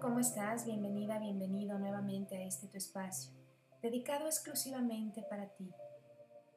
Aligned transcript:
¿cómo 0.00 0.18
estás? 0.20 0.66
Bienvenida, 0.66 1.18
bienvenido 1.18 1.78
nuevamente 1.78 2.36
a 2.36 2.42
este 2.42 2.66
tu 2.66 2.76
espacio, 2.76 3.32
dedicado 3.80 4.26
exclusivamente 4.26 5.22
para 5.22 5.48
ti, 5.48 5.70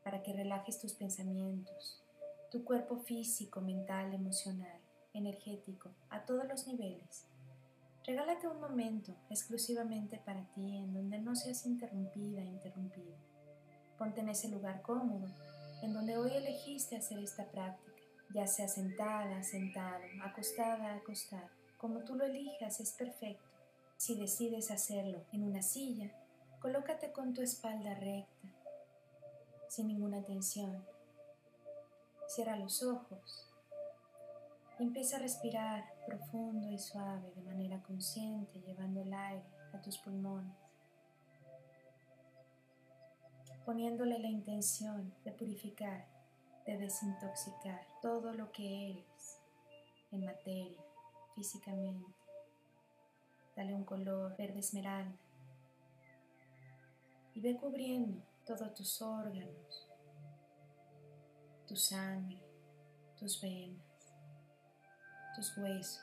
para 0.03 0.21
que 0.23 0.33
relajes 0.33 0.79
tus 0.79 0.93
pensamientos, 0.93 2.03
tu 2.51 2.65
cuerpo 2.65 2.97
físico, 2.97 3.61
mental, 3.61 4.13
emocional, 4.13 4.79
energético, 5.13 5.91
a 6.09 6.25
todos 6.25 6.47
los 6.47 6.67
niveles. 6.67 7.27
Regálate 8.05 8.47
un 8.47 8.59
momento 8.59 9.15
exclusivamente 9.29 10.17
para 10.25 10.43
ti 10.53 10.77
en 10.77 10.93
donde 10.93 11.19
no 11.19 11.35
seas 11.35 11.65
interrumpida, 11.65 12.41
interrumpido. 12.41 13.15
Ponte 13.97 14.21
en 14.21 14.29
ese 14.29 14.49
lugar 14.49 14.81
cómodo, 14.81 15.27
en 15.81 15.93
donde 15.93 16.17
hoy 16.17 16.31
elegiste 16.31 16.97
hacer 16.97 17.19
esta 17.19 17.45
práctica, 17.45 18.01
ya 18.33 18.47
sea 18.47 18.67
sentada, 18.67 19.43
sentado, 19.43 20.03
acostada, 20.23 20.95
acostada 20.95 21.58
como 21.79 22.03
tú 22.03 22.15
lo 22.15 22.25
elijas 22.25 22.81
es 22.81 22.91
perfecto. 22.91 23.49
Si 23.95 24.15
decides 24.15 24.69
hacerlo 24.69 25.23
en 25.31 25.43
una 25.43 25.61
silla, 25.61 26.11
colócate 26.61 27.11
con 27.11 27.33
tu 27.33 27.41
espalda 27.41 27.95
recta, 27.95 28.47
sin 29.69 29.87
ninguna 29.87 30.21
tensión. 30.23 30.85
Cierra 32.27 32.57
los 32.57 32.83
ojos 32.83 33.49
y 34.77 34.83
empieza 34.83 35.17
a 35.17 35.19
respirar 35.19 35.85
profundo 36.05 36.69
y 36.69 36.77
suave 36.77 37.31
de 37.33 37.41
manera 37.43 37.81
consciente, 37.81 38.59
llevando 38.61 39.01
el 39.01 39.13
aire 39.13 39.43
a 39.73 39.81
tus 39.81 39.97
pulmones, 39.99 40.53
poniéndole 43.65 44.19
la 44.19 44.29
intención 44.29 45.13
de 45.23 45.31
purificar, 45.31 46.05
de 46.65 46.77
desintoxicar 46.77 47.87
todo 48.01 48.33
lo 48.33 48.51
que 48.51 48.91
eres 48.91 49.39
en 50.11 50.25
materia 50.25 50.88
físicamente. 51.35 52.11
Dale 53.55 53.73
un 53.73 53.83
color 53.83 54.35
verde 54.37 54.59
esmeralda 54.59 55.17
y 57.33 57.41
ve 57.41 57.57
cubriendo 57.57 58.21
todos 58.45 58.73
tus 58.73 59.01
órganos, 59.01 59.87
tu 61.67 61.75
sangre, 61.75 62.41
tus 63.17 63.41
venas, 63.41 64.13
tus 65.35 65.57
huesos, 65.57 66.01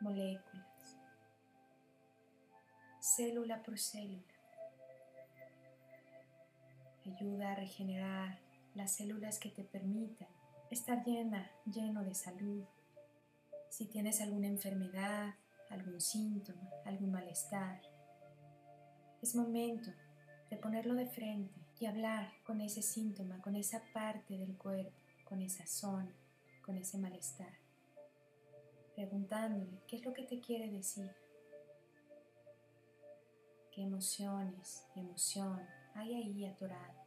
moléculas, 0.00 0.96
célula 3.00 3.62
por 3.62 3.78
célula. 3.78 4.22
Ayuda 7.06 7.52
a 7.52 7.54
regenerar 7.56 8.38
las 8.74 8.92
células 8.92 9.38
que 9.38 9.50
te 9.50 9.64
permitan 9.64 10.28
estar 10.70 11.04
llena, 11.04 11.50
lleno 11.64 12.04
de 12.04 12.14
salud, 12.14 12.64
si 13.70 13.86
tienes 13.86 14.20
alguna 14.20 14.48
enfermedad, 14.48 15.34
algún 15.70 16.00
síntoma, 16.00 16.68
algún 16.84 17.12
malestar. 17.12 17.80
Es 19.22 19.34
momento 19.34 19.90
de 20.50 20.56
ponerlo 20.56 20.94
de 20.94 21.06
frente 21.06 21.54
y 21.78 21.86
hablar 21.86 22.32
con 22.44 22.60
ese 22.60 22.82
síntoma, 22.82 23.40
con 23.40 23.54
esa 23.54 23.80
parte 23.94 24.36
del 24.36 24.58
cuerpo, 24.58 24.92
con 25.24 25.40
esa 25.40 25.66
zona, 25.66 26.12
con 26.62 26.76
ese 26.76 26.98
malestar. 26.98 27.52
Preguntándole 28.96 29.80
qué 29.86 29.96
es 29.96 30.04
lo 30.04 30.12
que 30.12 30.24
te 30.24 30.40
quiere 30.40 30.68
decir. 30.70 31.10
¿Qué 33.72 33.82
emociones, 33.82 34.84
emoción 34.96 35.64
hay 35.94 36.16
ahí 36.16 36.44
atorado? 36.44 36.98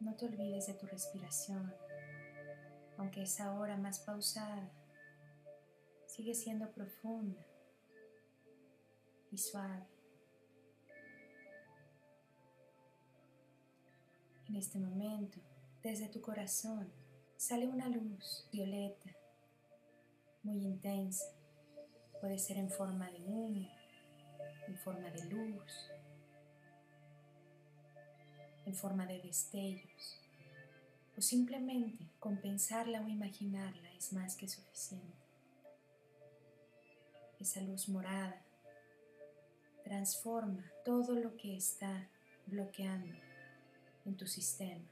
No 0.00 0.14
te 0.16 0.26
olvides 0.26 0.66
de 0.66 0.74
tu 0.74 0.86
respiración 0.86 1.72
aunque 2.98 3.22
es 3.22 3.40
ahora 3.40 3.76
más 3.76 4.00
pausada, 4.00 4.70
sigue 6.06 6.34
siendo 6.34 6.70
profunda 6.72 7.40
y 9.30 9.38
suave. 9.38 9.86
En 14.48 14.56
este 14.56 14.78
momento, 14.80 15.38
desde 15.82 16.08
tu 16.08 16.20
corazón, 16.20 16.90
sale 17.36 17.68
una 17.68 17.88
luz 17.88 18.48
violeta, 18.50 19.10
muy 20.42 20.64
intensa. 20.64 21.26
Puede 22.20 22.38
ser 22.38 22.56
en 22.56 22.68
forma 22.68 23.08
de 23.10 23.22
humo, 23.22 23.68
en 24.66 24.76
forma 24.76 25.08
de 25.10 25.24
luz, 25.26 25.90
en 28.66 28.74
forma 28.74 29.06
de 29.06 29.20
destellos 29.20 30.27
o 31.18 31.20
simplemente 31.20 32.06
compensarla 32.20 33.02
o 33.02 33.08
imaginarla 33.08 33.92
es 33.94 34.12
más 34.12 34.36
que 34.36 34.48
suficiente. 34.48 35.26
Esa 37.40 37.60
luz 37.62 37.88
morada 37.88 38.40
transforma 39.82 40.64
todo 40.84 41.16
lo 41.16 41.36
que 41.36 41.56
está 41.56 42.08
bloqueando 42.46 43.16
en 44.04 44.16
tu 44.16 44.28
sistema 44.28 44.84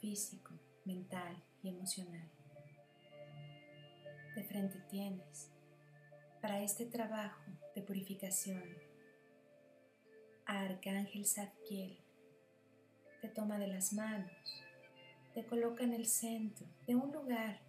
físico, 0.00 0.54
mental 0.84 1.42
y 1.64 1.68
emocional. 1.70 2.30
De 4.36 4.44
frente 4.44 4.78
tienes 4.88 5.50
para 6.40 6.62
este 6.62 6.86
trabajo 6.86 7.42
de 7.74 7.82
purificación 7.82 8.62
a 10.46 10.60
Arcángel 10.60 11.26
Zadkiel. 11.26 11.98
Te 13.20 13.28
toma 13.28 13.58
de 13.58 13.66
las 13.66 13.92
manos 13.92 14.30
te 15.34 15.44
coloca 15.44 15.82
en 15.82 15.92
el 15.92 16.06
centro 16.06 16.64
de 16.86 16.94
un 16.94 17.12
lugar 17.12 17.60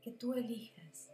que 0.00 0.12
tú 0.12 0.32
elijas. 0.32 1.10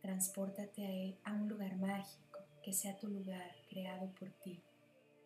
Transpórtate 0.00 1.18
a, 1.22 1.34
un 1.34 1.48
lugar 1.48 1.76
mágico 1.76 2.38
que 2.62 2.72
sea 2.72 2.98
tu 2.98 3.08
lugar 3.08 3.54
creado 3.68 4.10
por 4.14 4.30
ti. 4.42 4.62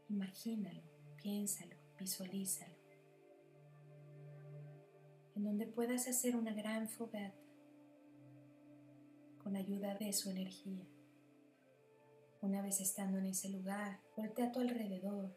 Imagínalo, 0.08 0.82
piénsalo, 1.22 1.76
visualízalo. 1.98 2.74
En 5.36 5.44
donde 5.44 5.66
puedas 5.66 6.08
hacer 6.08 6.34
una 6.34 6.52
gran 6.52 6.88
fogata 6.88 7.38
con 9.42 9.54
ayuda 9.54 9.94
de 9.94 10.12
su 10.12 10.30
energía. 10.30 10.84
Una 12.40 12.60
vez 12.60 12.80
estando 12.80 13.18
en 13.18 13.26
ese 13.26 13.50
lugar, 13.50 14.00
voltea 14.16 14.48
a 14.48 14.52
tu 14.52 14.60
alrededor. 14.60 15.36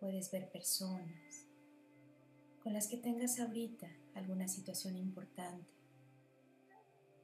Puedes 0.00 0.30
ver 0.30 0.50
personas, 0.50 1.47
con 2.68 2.74
las 2.74 2.86
que 2.86 2.98
tengas 2.98 3.40
ahorita 3.40 3.88
alguna 4.14 4.46
situación 4.46 4.94
importante, 4.94 5.72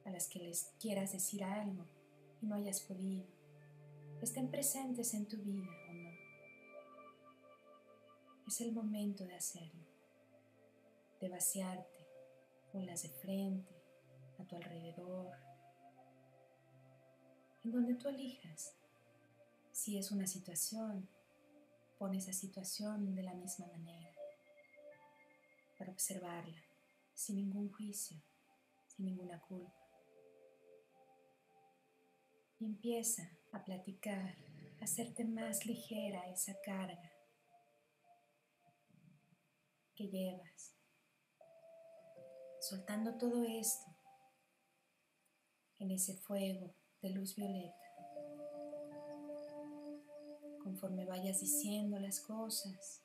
a 0.03 0.09
las 0.09 0.27
que 0.27 0.39
les 0.39 0.73
quieras 0.79 1.11
decir 1.11 1.43
algo 1.43 1.85
y 2.41 2.47
no 2.47 2.55
hayas 2.55 2.81
podido, 2.81 3.27
estén 4.23 4.49
presentes 4.49 5.13
en 5.13 5.27
tu 5.27 5.37
vida 5.37 5.69
o 5.87 5.93
no. 5.93 6.09
Es 8.47 8.59
el 8.59 8.73
momento 8.73 9.23
de 9.23 9.35
hacerlo, 9.35 9.85
de 11.21 11.29
vaciarte, 11.29 12.07
las 12.73 13.03
de 13.03 13.09
frente, 13.09 13.75
a 14.39 14.45
tu 14.45 14.55
alrededor, 14.55 15.31
en 17.63 17.71
donde 17.71 17.93
tú 17.93 18.07
elijas. 18.07 18.73
Si 19.71 19.99
es 19.99 20.09
una 20.09 20.25
situación, 20.25 21.07
pon 21.99 22.15
esa 22.15 22.33
situación 22.33 23.13
de 23.13 23.21
la 23.21 23.35
misma 23.35 23.67
manera 23.67 24.24
para 25.77 25.91
observarla 25.91 26.61
sin 27.13 27.37
ningún 27.37 27.71
juicio, 27.71 28.21
sin 28.87 29.05
ninguna 29.05 29.39
culpa. 29.41 29.73
Y 32.59 32.65
empieza 32.65 33.23
a 33.51 33.63
platicar, 33.63 34.35
a 34.79 34.83
hacerte 34.83 35.25
más 35.25 35.65
ligera 35.65 36.29
esa 36.29 36.53
carga 36.61 37.11
que 39.95 40.07
llevas, 40.07 40.75
soltando 42.59 43.17
todo 43.17 43.43
esto 43.45 43.85
en 45.79 45.91
ese 45.91 46.17
fuego 46.17 46.75
de 47.01 47.09
luz 47.09 47.35
violeta. 47.35 47.75
Conforme 50.63 51.05
vayas 51.05 51.39
diciendo 51.41 51.99
las 51.99 52.19
cosas, 52.19 53.03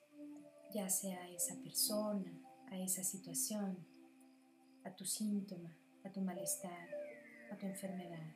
ya 0.72 0.88
sea 0.88 1.28
esa 1.30 1.54
persona, 1.62 2.32
a 2.70 2.78
esa 2.78 3.04
situación, 3.04 3.76
a 4.84 4.90
tu 4.94 5.04
síntoma, 5.04 5.76
a 6.04 6.10
tu 6.10 6.20
malestar, 6.20 6.88
a 7.50 7.56
tu 7.56 7.66
enfermedad, 7.66 8.34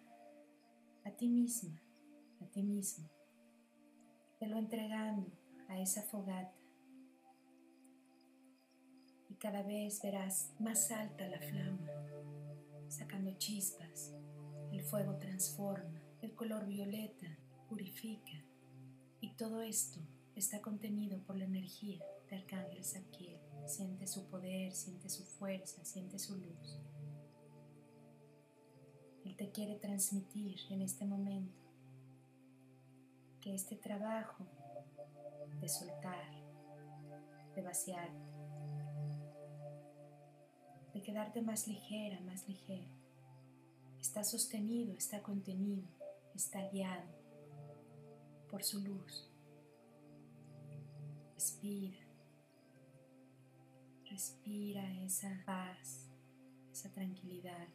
a 1.04 1.10
ti 1.10 1.28
misma, 1.28 1.80
a 2.40 2.46
ti 2.46 2.62
mismo. 2.62 3.08
Te 4.38 4.46
lo 4.46 4.58
entregando 4.58 5.30
a 5.68 5.80
esa 5.80 6.02
fogata 6.02 6.54
y 9.28 9.34
cada 9.34 9.62
vez 9.62 10.02
verás 10.02 10.52
más 10.58 10.90
alta 10.90 11.28
la 11.28 11.40
flama, 11.40 11.88
sacando 12.88 13.32
chispas. 13.38 14.12
El 14.72 14.82
fuego 14.82 15.16
transforma, 15.16 16.02
el 16.20 16.34
color 16.34 16.66
violeta 16.66 17.38
purifica 17.68 18.44
y 19.20 19.30
todo 19.36 19.62
esto 19.62 20.00
está 20.34 20.60
contenido 20.60 21.22
por 21.22 21.36
la 21.36 21.44
energía 21.44 22.04
de 22.28 22.36
Arcángel 22.36 22.84
Saquiel. 22.84 23.43
Siente 23.66 24.06
su 24.06 24.26
poder, 24.26 24.72
siente 24.72 25.08
su 25.08 25.24
fuerza, 25.24 25.84
siente 25.84 26.18
su 26.18 26.36
luz. 26.36 26.78
Él 29.24 29.36
te 29.36 29.50
quiere 29.50 29.76
transmitir 29.76 30.58
en 30.70 30.82
este 30.82 31.06
momento 31.06 31.64
que 33.40 33.54
este 33.54 33.76
trabajo 33.76 34.44
de 35.60 35.68
soltar, 35.68 36.30
de 37.54 37.62
vaciarte, 37.62 38.34
de 40.92 41.02
quedarte 41.02 41.40
más 41.40 41.66
ligera, 41.66 42.20
más 42.20 42.46
ligero, 42.46 42.88
está 43.98 44.22
sostenido, 44.24 44.92
está 44.92 45.22
contenido, 45.22 45.88
está 46.34 46.68
guiado 46.68 47.10
por 48.50 48.62
su 48.62 48.80
luz. 48.80 49.30
Respira, 51.34 52.03
respira 54.14 54.80
esa 55.02 55.42
paz, 55.44 56.08
esa 56.70 56.88
tranquilidad 56.92 57.66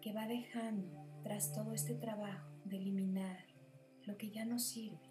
que 0.00 0.12
va 0.12 0.28
dejando 0.28 1.04
tras 1.24 1.52
todo 1.52 1.72
este 1.72 1.96
trabajo 1.96 2.48
de 2.64 2.76
eliminar 2.76 3.46
lo 4.04 4.16
que 4.16 4.30
ya 4.30 4.44
no 4.44 4.60
sirve. 4.60 5.10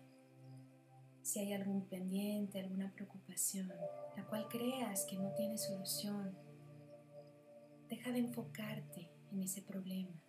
Si 1.23 1.39
hay 1.39 1.51
algún 1.51 1.85
pendiente, 1.89 2.61
alguna 2.61 2.89
preocupación, 2.93 3.69
la 4.15 4.25
cual 4.27 4.47
creas 4.47 5.03
que 5.03 5.17
no 5.17 5.33
tiene 5.33 5.57
solución, 5.57 6.37
deja 7.89 8.13
de 8.13 8.19
enfocarte 8.19 9.11
en 9.33 9.43
ese 9.43 9.61
problema 9.61 10.23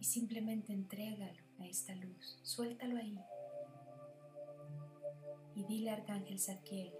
y 0.00 0.04
simplemente 0.04 0.72
entrégalo 0.72 1.40
a 1.60 1.68
esta 1.68 1.94
luz, 1.94 2.40
suéltalo 2.42 2.96
ahí 2.96 3.16
y 5.60 5.64
dile 5.64 5.90
Arcángel 5.90 6.38
Zadkiel, 6.38 6.92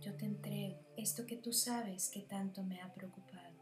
yo 0.00 0.16
te 0.16 0.26
entrego 0.26 0.80
esto 0.96 1.24
que 1.26 1.36
tú 1.36 1.52
sabes 1.52 2.10
que 2.10 2.22
tanto 2.22 2.64
me 2.64 2.80
ha 2.80 2.92
preocupado 2.92 3.54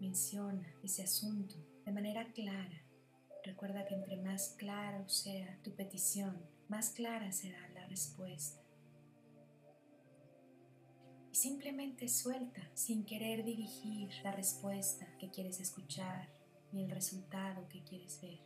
menciona 0.00 0.72
ese 0.82 1.02
asunto 1.02 1.56
de 1.84 1.92
manera 1.92 2.32
clara. 2.32 2.82
Recuerda 3.42 3.84
que 3.84 3.94
entre 3.94 4.16
más 4.16 4.54
claro 4.58 5.08
sea 5.08 5.58
tu 5.62 5.74
petición, 5.74 6.40
más 6.68 6.90
clara 6.90 7.32
será 7.32 7.68
la 7.70 7.86
respuesta. 7.86 8.62
Y 11.32 11.34
simplemente 11.34 12.06
suelta 12.08 12.62
sin 12.74 13.04
querer 13.04 13.44
dirigir 13.44 14.10
la 14.22 14.32
respuesta 14.32 15.06
que 15.18 15.30
quieres 15.30 15.58
escuchar 15.58 16.28
ni 16.70 16.84
el 16.84 16.90
resultado 16.90 17.68
que 17.68 17.82
quieres 17.82 18.20
ver. 18.20 18.40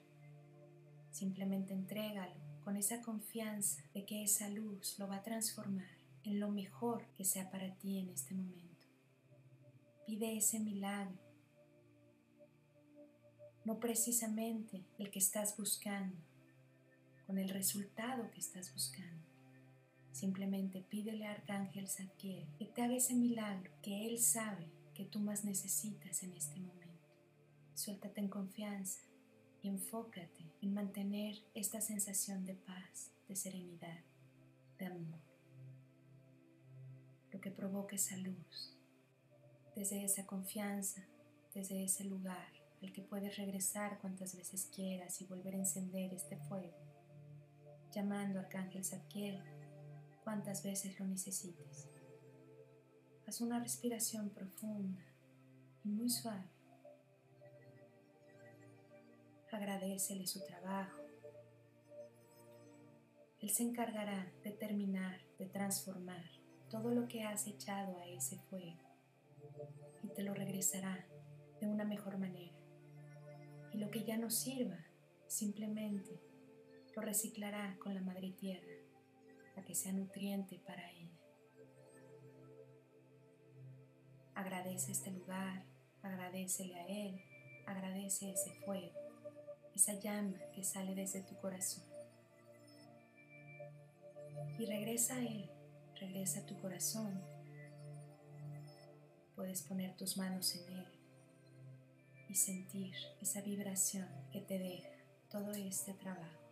Simplemente 1.11 1.75
entrégalo 1.75 2.35
con 2.69 2.77
esa 2.77 3.01
confianza 3.01 3.83
de 3.95 4.05
que 4.05 4.23
esa 4.23 4.47
luz 4.51 4.99
lo 4.99 5.09
va 5.09 5.17
a 5.17 5.23
transformar 5.23 5.89
en 6.23 6.39
lo 6.39 6.51
mejor 6.51 7.07
que 7.17 7.25
sea 7.25 7.51
para 7.51 7.75
ti 7.77 7.97
en 7.97 8.11
este 8.11 8.35
momento. 8.35 8.85
Pide 10.07 10.37
ese 10.37 10.61
milagro 10.61 11.17
no 13.65 13.81
precisamente 13.81 14.85
el 14.99 15.11
que 15.11 15.19
estás 15.19 15.57
buscando, 15.57 16.15
con 17.27 17.39
el 17.39 17.49
resultado 17.49 18.31
que 18.33 18.41
estás 18.41 18.71
buscando. 18.75 19.25
Simplemente 20.13 20.85
pídele 20.91 21.27
a 21.27 21.33
Arcángel 21.33 21.89
Zadkiel 21.89 22.47
que 22.59 22.67
te 22.67 22.83
haga 22.83 22.97
ese 22.97 23.15
milagro 23.15 23.73
que 23.81 24.09
él 24.09 24.19
sabe 24.19 24.67
que 24.95 25.07
tú 25.07 25.21
más 25.21 25.43
necesitas 25.43 26.23
en 26.23 26.35
este 26.35 26.61
momento. 26.61 27.09
Suéltate 27.73 28.21
en 28.21 28.29
confianza 28.29 29.08
enfócate 29.63 30.53
en 30.63 30.75
mantener 30.75 31.37
esta 31.55 31.81
sensación 31.81 32.45
de 32.45 32.55
paz, 32.55 33.11
de 33.27 33.35
serenidad, 33.35 34.05
de 34.79 34.87
amor. 34.87 35.21
Lo 37.33 37.41
que 37.41 37.51
provoca 37.51 37.97
esa 37.97 38.17
luz, 38.17 38.77
desde 39.75 40.05
esa 40.05 40.27
confianza, 40.27 41.07
desde 41.55 41.85
ese 41.85 42.05
lugar, 42.05 42.53
al 42.83 42.93
que 42.93 43.03
puedes 43.03 43.37
regresar 43.37 43.99
cuantas 44.01 44.37
veces 44.37 44.71
quieras 44.75 45.21
y 45.21 45.27
volver 45.27 45.55
a 45.55 45.59
encender 45.59 46.15
este 46.15 46.37
fuego, 46.37 46.79
llamando 47.93 48.39
a 48.39 48.43
Arcángel 48.43 48.85
Zadkiel 48.85 49.43
cuantas 50.23 50.63
veces 50.63 50.99
lo 51.01 51.07
necesites. 51.07 51.89
Haz 53.27 53.41
una 53.41 53.59
respiración 53.59 54.31
profunda 54.31 55.03
y 55.85 55.89
muy 55.89 56.09
suave. 56.09 56.58
Agradecele 59.59 60.25
su 60.25 60.45
trabajo. 60.45 61.03
Él 63.41 63.51
se 63.51 63.65
encargará 63.65 64.33
de 64.45 64.53
terminar, 64.53 65.21
de 65.37 65.47
transformar 65.47 66.25
todo 66.71 66.95
lo 66.95 67.09
que 67.09 67.25
has 67.25 67.49
echado 67.49 67.99
a 67.99 68.07
ese 68.07 68.39
fuego 68.39 68.79
y 70.05 70.11
te 70.11 70.23
lo 70.23 70.33
regresará 70.33 71.05
de 71.61 71.67
una 71.67 71.85
mejor 71.85 72.19
manera 72.19 72.57
y 73.73 73.79
lo 73.79 73.91
que 73.91 74.05
ya 74.05 74.17
no 74.17 74.31
sirva 74.31 74.79
simplemente 75.27 76.21
lo 76.95 77.03
reciclará 77.03 77.77
con 77.81 77.97
la 77.97 78.01
madre 78.01 78.31
tierra 78.31 78.77
para 79.57 79.67
que 79.67 79.75
sea 79.75 79.93
nutriente 79.93 80.61
para 80.65 80.89
ella. 80.93 81.19
Agradece 84.37 84.93
este 84.93 85.11
lugar, 85.11 85.65
agradecele 86.03 86.77
a 86.77 86.87
él, 86.87 87.21
agradece 87.67 88.31
ese 88.31 88.53
fuego, 88.65 89.08
esa 89.79 89.95
llama 89.95 90.37
que 90.53 90.65
sale 90.65 90.93
desde 90.97 91.23
tu 91.23 91.37
corazón. 91.37 91.85
Y 94.59 94.67
regresa 94.67 95.15
a 95.15 95.21
él, 95.21 95.49
regresa 96.01 96.41
a 96.41 96.47
tu 96.47 96.61
corazón. 96.61 97.23
Puedes 99.37 99.63
poner 99.63 99.97
tus 99.97 100.17
manos 100.17 100.53
en 100.57 100.79
él 100.79 100.87
y 102.29 102.35
sentir 102.35 102.93
esa 103.23 103.41
vibración 103.41 104.09
que 104.33 104.41
te 104.41 104.59
deja 104.59 104.91
todo 105.31 105.53
este 105.53 105.95
trabajo. 105.95 106.43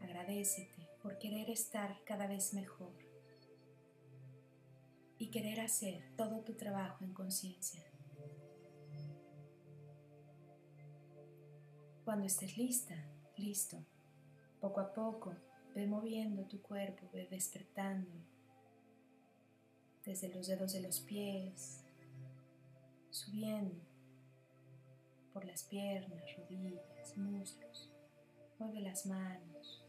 Agradecete 0.00 0.88
por 1.00 1.16
querer 1.18 1.48
estar 1.48 2.02
cada 2.04 2.26
vez 2.26 2.54
mejor 2.54 2.92
y 5.16 5.30
querer 5.30 5.60
hacer 5.60 6.02
todo 6.16 6.40
tu 6.40 6.54
trabajo 6.54 7.04
en 7.04 7.14
conciencia. 7.14 7.93
Cuando 12.04 12.26
estés 12.26 12.58
lista, 12.58 12.94
listo, 13.38 13.78
poco 14.60 14.80
a 14.80 14.92
poco 14.92 15.34
ve 15.74 15.86
moviendo 15.86 16.44
tu 16.44 16.60
cuerpo, 16.60 17.08
ve 17.12 17.26
despertando 17.30 18.10
desde 20.04 20.28
los 20.28 20.46
dedos 20.46 20.72
de 20.74 20.82
los 20.82 21.00
pies, 21.00 21.82
subiendo 23.10 23.82
por 25.32 25.44
las 25.44 25.64
piernas, 25.64 26.22
rodillas, 26.36 27.16
muslos. 27.16 27.90
Mueve 28.58 28.80
las 28.80 29.06
manos, 29.06 29.84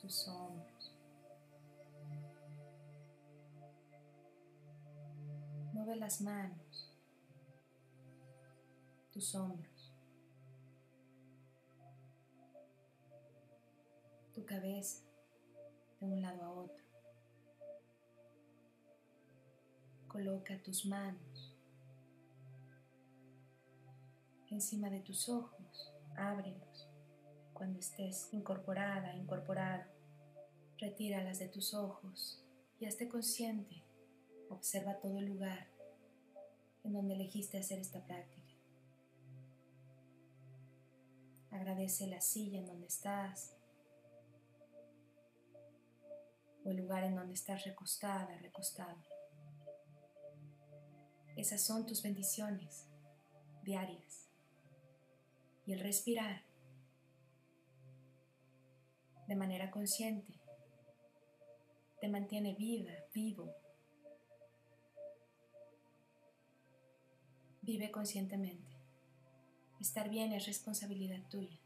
tus 0.00 0.26
hombros. 0.28 0.94
Mueve 5.72 5.96
las 5.96 6.20
manos, 6.20 6.94
tus 9.12 9.34
hombros, 9.34 9.67
tu 14.38 14.46
cabeza 14.46 15.02
de 15.98 16.06
un 16.06 16.22
lado 16.22 16.42
a 16.44 16.50
otro. 16.52 16.84
Coloca 20.06 20.62
tus 20.62 20.86
manos 20.86 21.56
encima 24.48 24.90
de 24.90 25.00
tus 25.00 25.28
ojos, 25.28 25.92
ábrelos. 26.16 26.88
Cuando 27.52 27.80
estés 27.80 28.32
incorporada, 28.32 29.16
incorporado, 29.16 29.90
retíralas 30.78 31.40
de 31.40 31.48
tus 31.48 31.74
ojos 31.74 32.40
y 32.78 32.86
hazte 32.86 33.08
consciente. 33.08 33.82
Observa 34.50 35.00
todo 35.00 35.18
el 35.18 35.26
lugar 35.26 35.66
en 36.84 36.92
donde 36.92 37.14
elegiste 37.14 37.58
hacer 37.58 37.80
esta 37.80 38.04
práctica. 38.06 38.54
Agradece 41.50 42.06
la 42.06 42.20
silla 42.20 42.60
en 42.60 42.66
donde 42.66 42.86
estás 42.86 43.57
o 46.64 46.70
el 46.70 46.76
lugar 46.78 47.04
en 47.04 47.14
donde 47.14 47.34
estás 47.34 47.64
recostada, 47.64 48.36
recostado. 48.38 48.98
Esas 51.36 51.64
son 51.64 51.86
tus 51.86 52.02
bendiciones 52.02 52.86
diarias 53.62 54.28
y 55.66 55.72
el 55.72 55.80
respirar 55.80 56.42
de 59.28 59.36
manera 59.36 59.70
consciente 59.70 60.32
te 62.00 62.08
mantiene 62.08 62.54
viva, 62.54 62.92
vivo. 63.12 63.54
Vive 67.60 67.90
conscientemente. 67.90 68.78
Estar 69.80 70.08
bien 70.08 70.32
es 70.32 70.46
responsabilidad 70.46 71.20
tuya. 71.28 71.58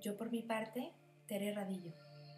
Yo 0.00 0.16
por 0.16 0.30
mi 0.30 0.42
parte, 0.42 0.92
Tere 1.26 1.54
Radillo. 1.54 1.92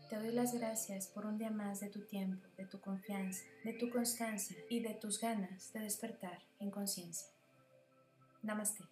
Te 0.09 0.16
doy 0.16 0.31
las 0.31 0.55
gracias 0.55 1.09
por 1.09 1.26
un 1.26 1.38
día 1.38 1.50
más 1.50 1.81
de 1.81 1.88
tu 1.88 2.02
tiempo, 2.02 2.47
de 2.57 2.66
tu 2.66 2.81
confianza, 2.81 3.43
de 3.64 3.73
tu 3.73 3.90
constancia 3.90 4.57
y 4.71 4.78
de 4.81 4.95
tus 4.95 5.21
ganas 5.21 5.73
de 5.73 5.81
despertar 5.81 6.38
en 6.61 6.71
conciencia. 6.71 7.26
Namaste. 8.43 8.85